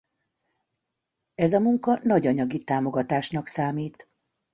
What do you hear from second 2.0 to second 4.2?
nagy anyagi támogatásnak számít.